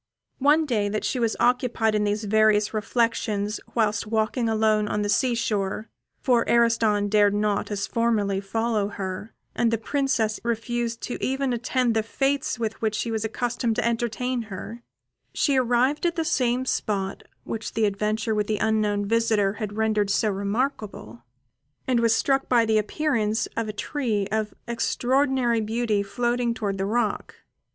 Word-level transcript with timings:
One 0.39 0.65
day 0.65 0.89
that 0.89 1.05
she 1.05 1.19
was 1.19 1.35
occupied 1.39 1.93
in 1.93 2.05
these 2.05 2.23
various 2.23 2.73
reflections 2.73 3.59
whilst 3.75 4.07
walking 4.07 4.49
alone 4.49 4.87
on 4.87 5.03
the 5.03 5.09
sea 5.09 5.35
shore 5.35 5.91
for 6.23 6.43
Ariston 6.49 7.07
dared 7.07 7.35
not, 7.35 7.69
as 7.69 7.85
formerly, 7.85 8.41
follow 8.41 8.87
her, 8.87 9.35
and 9.53 9.69
the 9.69 9.77
Princess 9.77 10.39
refused 10.43 11.07
even 11.11 11.51
to 11.51 11.57
attend 11.57 11.93
the 11.93 12.01
fêtes 12.01 12.57
with 12.57 12.81
which 12.81 13.03
he 13.03 13.11
was 13.11 13.23
accustomed 13.23 13.75
to 13.75 13.85
entertain 13.85 14.41
her, 14.49 14.81
she 15.35 15.55
arrived 15.55 16.07
at 16.07 16.15
the 16.15 16.25
same 16.25 16.65
spot 16.65 17.21
which 17.43 17.75
the 17.75 17.85
adventure 17.85 18.33
with 18.33 18.47
the 18.47 18.57
unknown 18.57 19.05
visitor 19.05 19.53
had 19.61 19.77
rendered 19.77 20.09
so 20.09 20.31
remarkable, 20.31 21.21
and 21.87 21.99
was 21.99 22.15
struck 22.15 22.49
by 22.49 22.65
the 22.65 22.79
appearance 22.79 23.45
of 23.55 23.67
a 23.67 23.71
tree 23.71 24.25
of 24.31 24.55
extraordinary 24.67 25.61
beauty 25.61 26.01
floating 26.01 26.55
towards 26.55 26.79
the 26.79 26.87
rock. 26.87 27.35